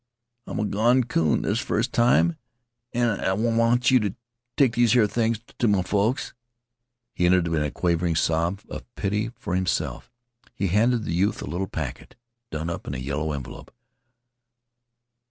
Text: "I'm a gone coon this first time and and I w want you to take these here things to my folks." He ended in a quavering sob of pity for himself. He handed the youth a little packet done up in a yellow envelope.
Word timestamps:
"I'm 0.47 0.57
a 0.59 0.65
gone 0.65 1.03
coon 1.03 1.43
this 1.43 1.59
first 1.59 1.93
time 1.93 2.35
and 2.91 3.11
and 3.11 3.21
I 3.21 3.25
w 3.35 3.55
want 3.55 3.91
you 3.91 3.99
to 3.99 4.15
take 4.57 4.73
these 4.73 4.93
here 4.93 5.05
things 5.05 5.37
to 5.59 5.67
my 5.67 5.83
folks." 5.83 6.33
He 7.13 7.27
ended 7.27 7.45
in 7.45 7.61
a 7.61 7.69
quavering 7.69 8.15
sob 8.15 8.61
of 8.67 8.83
pity 8.95 9.29
for 9.37 9.53
himself. 9.53 10.09
He 10.55 10.69
handed 10.69 11.03
the 11.03 11.13
youth 11.13 11.43
a 11.43 11.45
little 11.45 11.67
packet 11.67 12.15
done 12.49 12.67
up 12.67 12.87
in 12.87 12.95
a 12.95 12.97
yellow 12.97 13.31
envelope. 13.31 13.71